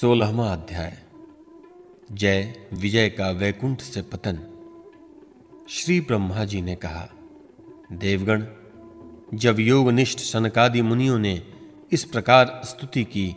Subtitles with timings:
[0.00, 0.98] सोलहवा अध्याय।
[2.12, 4.38] जय विजय का वैकुंठ से पतन।
[5.68, 7.08] श्री ब्रह्मा जी ने कहा,
[7.92, 8.44] देवगण,
[9.34, 11.42] जब योगनिष्ठ सनकादि मुनियों ने
[11.92, 13.36] इस प्रकार स्तुति की,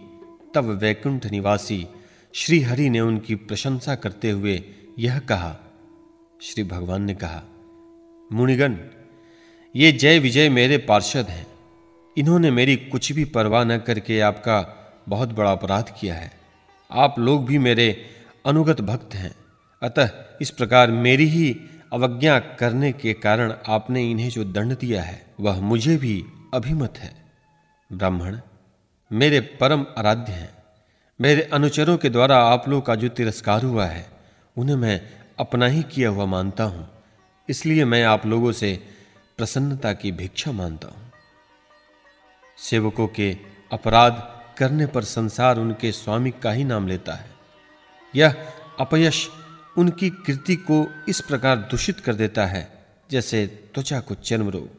[0.55, 1.87] तब वैकुंठ निवासी
[2.33, 4.63] श्री हरि ने उनकी प्रशंसा करते हुए
[4.99, 5.57] यह कहा।
[6.41, 7.43] श्री भगवान ने कहा,
[8.31, 8.77] मुनिगण,
[9.75, 11.47] ये जय विजय मेरे पार्षद हैं।
[12.17, 14.75] इन्होंने मेरी कुछ भी परवाह न करके आपका
[15.09, 16.38] बहुत बड़ा अपराध किया है।
[16.91, 18.05] आप लोग भी मेरे
[18.45, 19.35] अनुगत भक्त हैं।
[19.83, 20.09] अतः
[20.41, 21.59] इस प्रकार मेरी ही
[21.93, 27.15] अवज्ञा करने के कारण आपने इन्हें जो दंड दिया है, वह मुझे भी अभिमत है।
[27.93, 28.37] ब्राह्मण,
[29.11, 30.49] मेरे परम आराध्य हैं।
[31.21, 34.09] मेरे अनुचरों के द्वारा आप लोग का जो तिरस्कार हुआ है,
[34.57, 35.01] उन्हें मैं
[35.39, 36.89] अपना ही किया हुआ मानता हूँ।
[37.49, 38.83] इसलिए मैं आप लोगों से
[39.37, 41.11] प्रसन्नता की भिक्षा मानता हूँ।
[42.57, 43.37] सेवकों के
[43.71, 47.31] अपराध करने पर संसार उनके स्वामी का ही नाम लेता है।
[48.15, 48.35] यह
[48.79, 49.29] अपयश
[49.77, 54.69] उनकी कृति को इस प्रकार दूषित कर देता है, जैसे त्वचा को चर्म रोग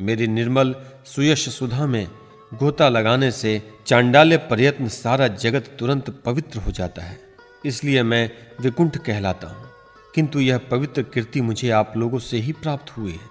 [0.00, 0.74] मेरी निर्मल,
[1.06, 2.08] सुयश सुधा में
[2.54, 7.20] गोता लगाने से चांडाल्य प्रयत्न सारा जगत तुरंत पवित्र हो जाता है।
[7.64, 9.70] इसलिए मैं विकुंठ कहलाता हूँ।
[10.14, 13.28] किंतु यह पवित्र कृति मुझे आप लोगों से ही प्राप्त हुई है।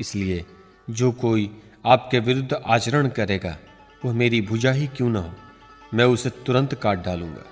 [0.00, 0.44] इसलिए
[0.90, 3.58] जो कोई आपके विरुद्ध आचरण करेगा
[4.04, 5.30] वह मेरी भुजा ही क्यों ना हो?
[5.94, 7.44] मैं उसे तुरंत काट डालूँगा।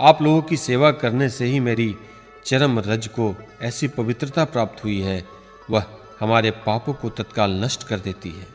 [0.00, 1.96] आप लोगों की सेवा करने से ही मेरी
[2.44, 5.24] चरम रज को ऐसी पवित्रता प्राप्त हुई है।
[5.70, 5.84] वह
[6.20, 8.46] हमारे पापों को तत्काल नष्ट कर देती है।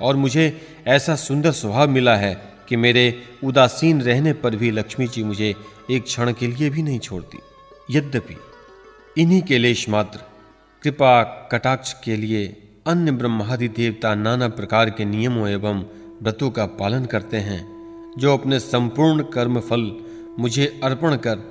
[0.00, 5.24] और मुझे ऐसा सुंदर स्वभाव मिला है कि मेरे उदासीन रहने पर भी लक्ष्मी जी
[5.24, 5.54] मुझे
[5.90, 7.38] एक क्षण के लिए भी नहीं छोड़ती।
[7.90, 8.36] यद्यपि,
[9.18, 10.20] इन्हीं के लेश मात्र,
[10.82, 15.84] कृपा कटाक्ष के लिए अन्य ब्रह्मादि देवता नाना प्रकार के नियमों एवं
[16.22, 17.60] व्रतों का पालन करते हैं,
[18.18, 19.90] जो अपने संपूर्ण कर्म फल
[20.38, 21.44] मुझे अर्पण कर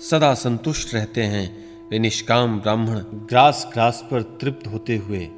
[0.00, 1.46] सदा संतुष्ट रहते हैं।
[1.90, 2.98] वे निष्काम ब्राह्मण
[3.28, 5.28] ग्रास ग्रास पर तृप्त होते हुए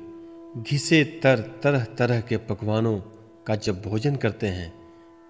[0.59, 2.99] घिसे तर तरह तरह के पकवानों
[3.47, 4.73] का जब भोजन करते हैं,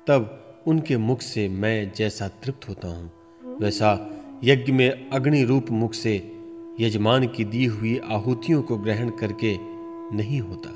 [0.07, 3.11] तब उनके मुख से मैं जैसा तृप्त होता हूँ।
[3.61, 3.99] वैसा
[4.45, 6.15] यज्ञ में अग्नि रूप मुख से
[6.81, 9.57] यजमान की दी हुई आहुतियों को ग्रहण करके
[10.17, 10.71] नहीं होता।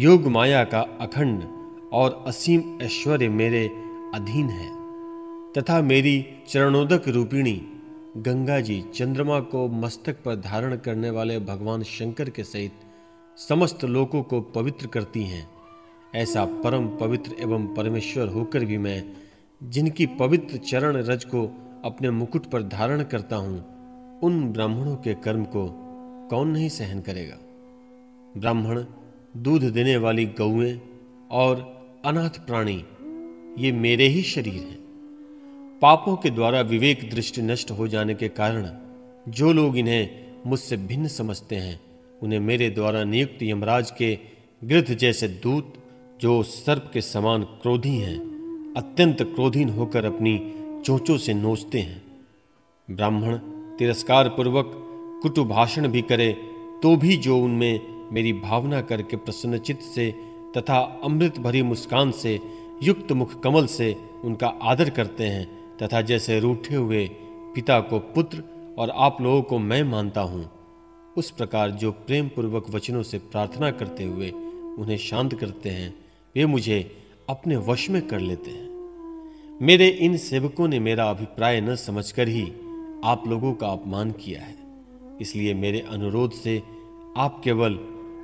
[0.00, 1.42] योग माया का अखंड
[1.94, 3.66] और असीम ऐश्वर्य मेरे
[4.14, 4.70] अधीन है।
[5.52, 7.66] तथा मेरी चरणोदक रूपिणी
[8.16, 12.72] गंगा जी चंद्रमा को मस्तक पर धारण करने वाले भगवान शंकर के सहित
[13.48, 15.48] समस्त लोकों को पवित्र करती हैं।
[16.14, 19.04] ऐसा परम पवित्र एवं परमेश्वर होकर भी मैं
[19.62, 21.46] जिनकी पवित्र चरण रज को
[21.84, 23.64] अपने मुकुट पर धारण करता हूँ,
[24.20, 25.68] उन ब्राह्मणों के कर्म को
[26.30, 27.36] कौन नहीं सहन करेगा?
[28.36, 28.84] ब्राह्मण
[29.36, 30.80] दूध देने वाली गौएँ
[31.30, 31.73] और
[32.04, 32.84] अनाथ प्राणी,
[33.58, 38.66] ये मेरे ही शरीर हैं। पापों के द्वारा विवेक दृष्टि नष्ट हो जाने के कारण
[39.28, 41.80] जो लोग इन्हें मुझसे भिन्न समझते हैं,
[42.22, 44.18] उन्हें मेरे द्वारा नियुक्त यमराज के
[44.64, 45.72] गृध जैसे दूत,
[46.20, 48.18] जो सर्प के समान क्रोधी हैं,
[48.76, 50.36] अत्यंत क्रोधीन होकर अपनी
[50.84, 52.02] चोचों से नोचते हैं।
[52.90, 53.36] ब्राह्मण,
[53.78, 54.72] तिरस्कार पूर्वक
[55.22, 56.32] कुटुभाषण भी करे
[56.82, 57.80] तो भी जो उनमें
[58.12, 62.38] मेरी भावना करके प्रसन्नचित से तथा अमृत भरी मुस्कान से,
[62.82, 63.94] युक्त मुख कमल से
[64.24, 65.46] उनका आदर करते हैं,
[65.78, 67.06] तथा जैसे रूठे हुए
[67.54, 68.42] पिता को पुत्र
[68.78, 70.48] और आप लोगों को मैं मानता हूँ,
[71.16, 75.94] उस प्रकार जो प्रेम पूर्वक वचनों से प्रार्थना करते हुए उन्हें शांत करते हैं,
[76.34, 76.80] वे मुझे
[77.28, 82.44] अपने वश में कर लेते हैं। मेरे इन सेवकों ने मेरा अभिप्राय न समझकर ही
[83.04, 84.56] आप लोगों का अपमान किया है,
[85.20, 86.56] इसलिए मेरे अनुरोध से
[87.16, 87.78] आप केवल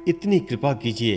[0.08, 1.16] इतनी कृपा कीजिए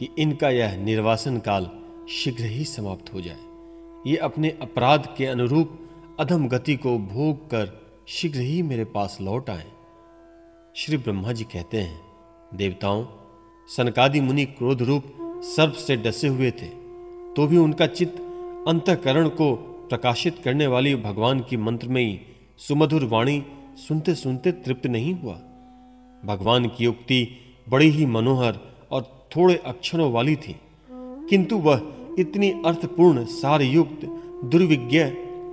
[0.00, 1.70] कि इनका यह निर्वासन काल
[2.10, 5.78] शीघ्र ही समाप्त हो जाए। ये अपने अपराध के अनुरूप
[6.20, 9.66] अधम गति को भोग कर शीघ्र ही मेरे पास लौट आए।
[10.76, 12.00] श्री ब्रह्मा जी कहते हैं,
[12.54, 13.06] देवताओं,
[13.68, 15.04] सनकादि मुनि क्रोध रूप
[15.44, 16.68] सर्प से डसे हुए थे
[17.36, 18.20] तो भी उनका चित्त
[18.68, 19.54] अंतकरण को
[19.90, 22.20] प्रकाशित करने वाली भगवान की मंत्र मंत्रमयी
[22.58, 23.42] सुमधुर वाणी
[23.76, 25.34] सुनते सुनते तृप्त नहीं हुआ।
[26.24, 27.36] भगवान की उक्ति
[27.68, 28.58] बड़ी ही मनोहर
[29.36, 30.56] थोड़े अक्षरों वाली थी।
[31.30, 31.82] किंतु वह
[32.18, 34.04] इतनी अर्थपूर्ण, सारयुक्त,
[34.44, 35.04] दुर्विज्ञ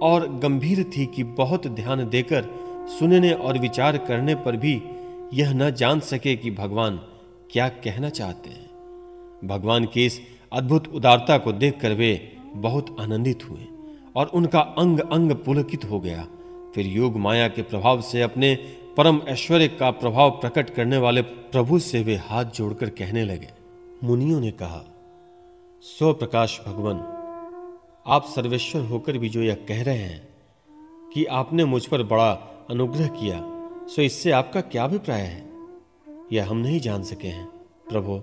[0.01, 2.45] और गंभीर थी कि बहुत ध्यान देकर
[2.99, 4.81] सुनने और विचार करने पर भी
[5.33, 6.99] यह न जान सके कि भगवान
[7.51, 8.69] क्या कहना चाहते हैं।
[9.45, 10.21] भगवान की इस
[10.53, 13.67] अद्भुत उदारता को देखकर वे बहुत आनंदित हुए
[14.15, 16.27] और उनका अंग अंग पुलकित हो गया।
[16.75, 18.55] फिर योग माया के प्रभाव से अपने
[18.97, 23.66] परम ऐश्वर्य का प्रभाव प्रकट करने वाले प्रभु से वे हाथ जोड़कर कहने लगे।
[24.03, 24.81] मुनियों ने कहा
[25.81, 26.97] स्व प्रकाश भगवान,
[28.07, 30.27] आप सर्वेश्वर होकर भी जो यह कह रहे हैं
[31.13, 32.31] कि आपने मुझ पर बड़ा
[32.69, 33.39] अनुग्रह किया,
[33.87, 35.49] सो इससे आपका क्या अभिप्राय है?
[36.33, 37.45] यह हम नहीं जान सके हैं।
[37.89, 38.21] प्रभु,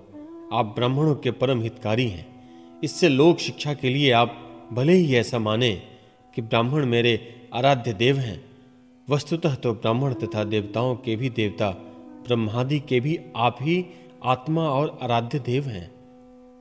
[0.53, 2.25] आप ब्राह्मणों के परम हितकारी हैं।
[2.83, 4.41] इससे लोक शिक्षा के लिए आप
[4.73, 5.71] भले ही ऐसा माने
[6.35, 8.45] कि ब्राह्मण मेरे आराध्य देव हैं,
[9.09, 11.69] वस्तुतः तो ब्राह्मण तथा देवताओं के भी देवता,
[12.27, 13.85] ब्रह्मादि के भी आप ही
[14.25, 15.91] आत्मा और आराध्य देव हैं।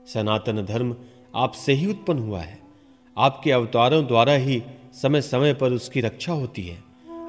[0.06, 0.96] सनातन धर्म
[1.34, 2.58] आपसे ही उत्पन्न हुआ है।
[3.18, 4.62] आपके अवतारों द्वारा ही
[4.92, 6.84] समय समय पर उसकी रक्षा होती है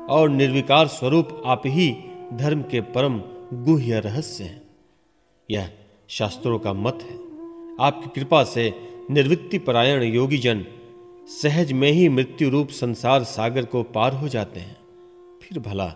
[0.09, 1.95] और निर्विकार स्वरूप आप ही
[2.33, 3.21] धर्म के परम
[3.53, 4.61] गुह्य रहस्य हैं।
[5.51, 5.71] यह
[6.07, 7.15] शास्त्रों का मत है।
[7.79, 8.73] आपकी कृपा से
[9.11, 10.65] निर्वृत्ति परायण योगी जन
[11.27, 14.77] सहज में ही मृत्यु रूप संसार सागर को पार हो जाते हैं।
[15.43, 15.93] फिर भला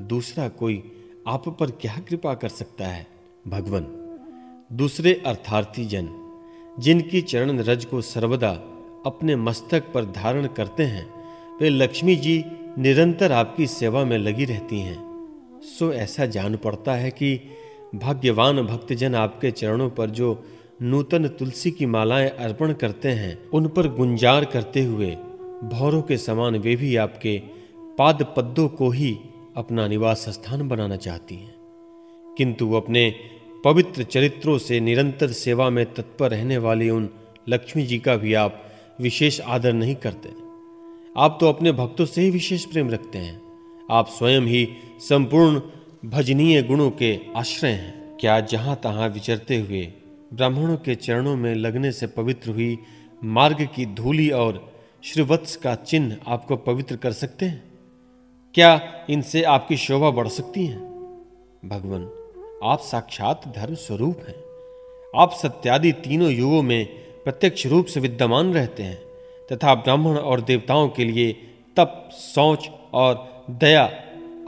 [0.00, 0.92] दूसरा कोई
[1.28, 3.15] आप पर क्या कृपा कर सकता है?
[3.48, 3.86] भगवान,
[4.72, 6.08] दूसरे अर्थार्थी जन,
[6.78, 8.50] जिनकी चरण रज को सर्वदा
[9.06, 11.10] अपने मस्तक पर धारण करते हैं,
[11.60, 12.44] वे लक्ष्मी जी
[12.78, 15.28] निरंतर आपकी सेवा में लगी रहती हैं।
[15.62, 17.40] सो ऐसा जान पड़ता है कि
[17.94, 20.44] भाग्यवान भक्तजन आपके चरणों पर जो
[20.82, 25.16] नूतन तुलसी की मालाएँ अर्पण करते हैं, उन पर गुंजार करते हुए,
[25.64, 27.42] भौरों के समान वे भी आपके
[27.98, 29.18] पाद पद्दों को ही
[29.56, 31.56] अपना निवास स्थान बनाना चाहती हैं।
[32.38, 33.14] किंतु अपने
[33.66, 37.08] पवित्र चरित्रों से निरंतर सेवा में तत्पर रहने वाली उन
[37.48, 40.28] लक्ष्मी जी का भी आप विशेष आदर नहीं करते।
[41.16, 43.42] आप तो अपने भक्तों से ही विशेष प्रेम रखते हैं।
[43.90, 44.68] आप स्वयं ही
[44.98, 45.60] संपूर्ण
[46.10, 49.92] भजनीय गुणों के आश्रय हैं। क्या जहाँ तहां विचरते हुए
[50.34, 52.78] ब्राह्मणों के चरणों में लगने से पवित्र हुई
[53.24, 54.72] मार्ग की धूली और
[55.04, 57.64] श्रीवत्स का चिन्ह आपको पवित्र कर सकते हैं?
[58.54, 60.78] क्या इनसे आपकी शोभा बढ़ सकती है?
[61.68, 62.25] भगवान
[62.66, 64.34] आप साक्षात धर्म स्वरूप हैं।
[65.16, 66.86] आप सत्यादि तीनों युगों में
[67.24, 68.98] प्रत्यक्ष रूप से विद्यमान रहते हैं,
[69.52, 71.32] तथा ब्राह्मण और देवताओं के लिए
[71.76, 73.84] तप सोच और दया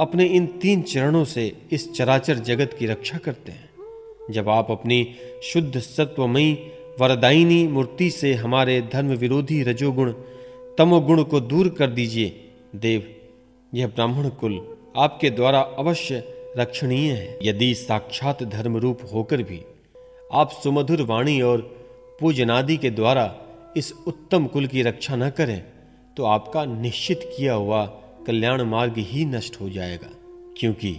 [0.00, 3.70] अपने इन तीन चरणों से इस चराचर जगत की रक्षा करते हैं।
[4.30, 6.52] जब आप अपनी शुद्ध सत्वमयी
[7.00, 10.12] वरदायिनी मूर्ति से हमारे धर्म विरोधी रजोगुण,
[10.78, 13.16] तमोगुण को दूर कर दीजिए, देव,
[13.74, 19.62] यह ब्राह्मण कुल आपके द्वारा अवश्य रक्षणीय है। यदि साक्षात धर्म रूप होकर भी
[20.32, 21.60] आप सुमधुर वाणी और
[22.20, 23.34] पूजनादि के द्वारा
[23.76, 25.62] इस उत्तम कुल की रक्षा न करें
[26.16, 27.84] तो आपका निश्चित किया हुआ
[28.26, 30.10] कल्याण मार्ग ही नष्ट हो जाएगा।
[30.58, 30.96] क्योंकि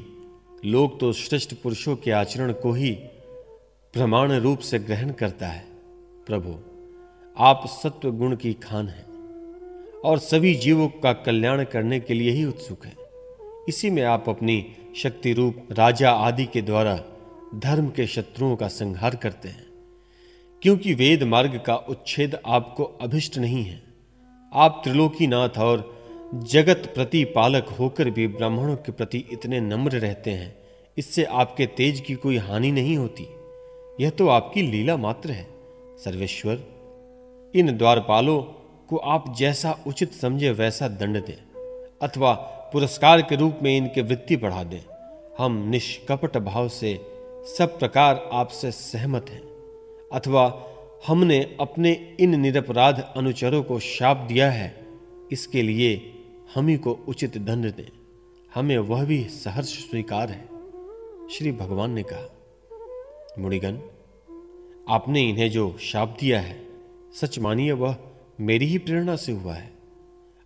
[0.65, 2.91] लोग तो श्रेष्ठ पुरुषों के आचरण को ही
[3.93, 5.65] प्रमाण रूप से ग्रहण करता है।
[6.27, 6.55] प्रभु,
[7.37, 9.05] आप सत्व गुण की खान हैं
[9.99, 12.95] और सभी जीवों का कल्याण करने के लिए ही उत्सुक हैं।
[13.69, 17.03] इसी में आप अपनी शक्ति रूप राजा आदि के द्वारा
[17.55, 19.65] धर्म के शत्रुओं का संहार करते हैं।
[20.61, 23.81] क्योंकि वेद मार्ग का उच्छेद आपको अभिष्ट नहीं है।
[24.53, 25.99] आप त्रिलोकीनाथ और
[26.33, 30.57] जगत प्रतिपालक होकर भी ब्राह्मणों के प्रति इतने नम्र रहते हैं,
[30.97, 33.27] इससे आपके तेज की कोई हानि नहीं होती।
[34.03, 35.47] यह तो आपकी लीला मात्र है,
[35.97, 36.63] सर्वेश्वर।
[37.55, 38.41] इन द्वारपालों
[38.89, 41.37] को आप जैसा उचित समझे वैसा दंड दें,
[42.01, 44.79] अथवा पुरस्कार के रूप में इनके वृत्ति बढ़ा दें।
[45.37, 46.93] हम निष्कपट भाव से
[47.57, 49.41] सब प्रकार आपसे सहमत हैं।
[50.13, 50.65] अथवा
[51.07, 54.75] हमने अपने इन निरपराध अनुचरों को शाप दिया है,
[55.31, 56.13] इसके लिए
[56.55, 57.89] हम ही को उचित दंड दें।
[58.55, 60.45] हमें वह भी सहर्ष स्वीकार है,
[61.29, 62.27] श्री भगवान ने कहा।
[63.39, 63.79] मुड़िगन
[64.89, 66.59] आपने इन्हें जो शाप दिया है,
[67.21, 67.95] सच मानिए वह
[68.39, 69.78] मेरी ही प्रेरणा से हुआ है।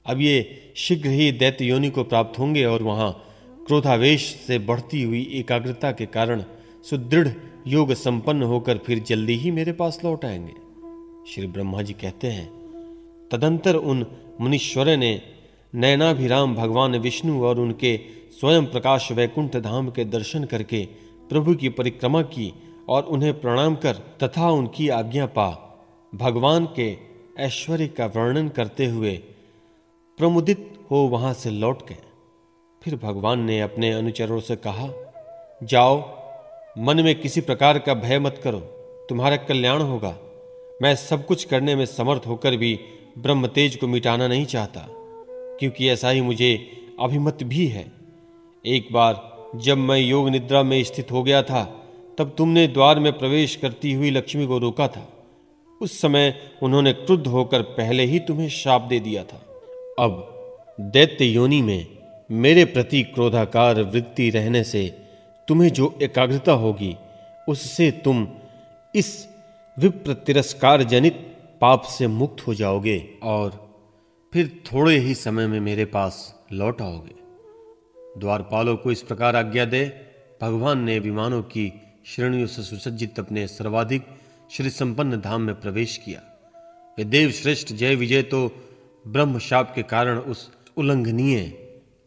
[0.06, 0.34] अब ये
[0.76, 3.12] शीघ्र ही दैत्य योनि को प्राप्त होंगे और वहाँ
[3.68, 6.44] क्रोधावेश से बढ़ती हुई एकाग्रता के कारण
[6.90, 7.28] सुदृढ़
[7.68, 10.54] योग संपन्न होकर फिर जल्दी ही मेरे पास लौट आएँगे।
[11.32, 12.48] श्री ब्रह्मा जी कहते हैं,
[13.32, 14.06] तदंतर उन
[14.42, 15.22] मुनीश्वर ने
[15.76, 18.00] नयनाभिराम भगवान विष्णु और उनके
[18.40, 20.86] स्वयं प्रकाश वैकुंठ धाम के दर्शन करके
[21.30, 22.54] प्रभु की परिक्रमा की
[22.90, 23.94] और उन्हें प्रणाम कर
[24.24, 25.50] तथा उनकी आज्ञा पा।
[26.16, 26.98] भगवान के
[27.40, 29.20] ऐश्वर्य का वर्णन करते हुए
[30.18, 31.98] प्रमुदित हो वहाँ से लौट गए।
[32.84, 34.88] फिर भगवान ने अपने अनुचरों से कहा,
[35.64, 35.98] जाओ,
[36.78, 38.60] मन में किसी प्रकार का भय मत करो।
[39.10, 40.16] तुम्हारा कल्याण होगा।
[40.82, 42.80] मैं सब कुछ करने में समर्थ होकर भी
[43.18, 44.88] ब्रह्म तेज को मिटाना नहीं चाहता,
[45.30, 47.92] क्योंकि ऐसा ही मुझे अभिमत भी है।
[48.66, 51.64] एक बार जब मैं योग निद्रा में स्थित हो गया था,
[52.18, 55.08] तब तुमने द्वार में प्रवेश करती हुई लक्ष्मी को रोका था।
[55.82, 59.50] उस समय उन्होंने क्रुद्ध होकर पहले ही तुम्हें शाप दे दिया था।
[60.00, 61.88] अब दैत्य योनि में
[62.32, 64.88] मेरे प्रति क्रोधाकार वृत्ति रहने से
[65.48, 66.96] तुम्हें जो एकाग्रता होगी,
[67.50, 68.28] उससे तुम
[68.96, 69.28] इस
[69.80, 73.78] विप्र तिरस्कार जनित पाप से मुक्त हो जाओगे और
[74.34, 79.86] फिर थोड़े ही समय में मेरे पास लौट आओगे। द्वारपालों को इस प्रकार आज्ञा दे,
[80.42, 81.72] भगवान ने विमानों की
[82.06, 84.06] श्रेणियों से सुसज्जित अपने सर्वाधिक
[84.52, 86.22] श्री संपन्न धाम में प्रवेश किया।
[86.98, 88.52] वे देव श्रेष्ठ जय विजय तो
[89.08, 91.60] ब्रह्म शाप के कारण उस उल्लंघनीय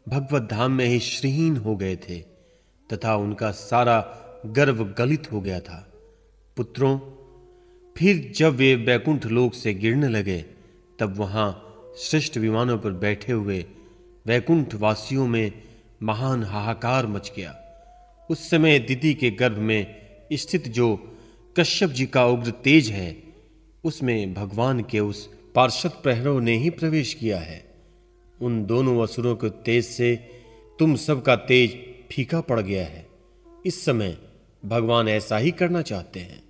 [0.09, 2.19] भगवत धाम में ही श्रीहीन हो गए थे,
[2.93, 4.00] तथा उनका सारा
[4.47, 5.93] गर्व गलित हो गया था।
[6.57, 6.99] पुत्रों,
[7.97, 10.45] फिर जब वे बैकुंठ लोक से गिरने लगे,
[10.99, 11.62] तब वहाँ
[11.99, 13.65] श्रेष्ठ विमानों पर बैठे हुए
[14.26, 15.53] वैकुंठ वासियों में
[16.03, 17.55] महान हाहाकार मच गया।
[18.31, 19.97] उस समय दीदी के गर्भ में
[20.33, 21.17] स्थित जो
[21.57, 23.23] कश्यप जी का उग्र तेज है,
[23.85, 27.75] उसमें भगवान के उस पार्षद प्रहरों ने ही प्रवेश किया है।
[28.41, 30.17] उन दोनों असुरों के तेज से
[30.79, 31.77] तुम सबका तेज
[32.13, 33.07] फीका पड़ गया है।
[33.67, 34.19] इस समय
[34.65, 36.43] भगवान ऐसा ही करना चाहते हैं।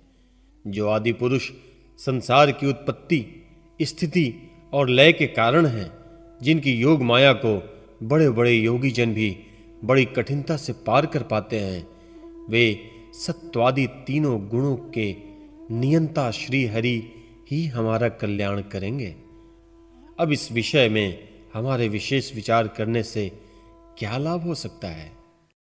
[0.67, 1.51] जो आदि पुरुष
[1.97, 3.47] संसार की उत्पत्ति,
[3.81, 4.33] स्थिति
[4.73, 5.91] और लय के कारण हैं,
[6.41, 9.37] जिनकी योग माया को बड़े बड़े योगी जन भी
[9.83, 11.87] बड़ी कठिनता से पार कर पाते हैं,
[12.49, 12.79] वे
[13.13, 15.15] सत्वादि तीनों गुणों के
[15.71, 17.11] नियंता श्री हरि
[17.51, 19.15] ही हमारा कल्याण करेंगे।
[20.19, 23.31] अब इस विषय में हमारे विशेष विचार करने से
[23.97, 25.16] क्या लाभ हो सकता है?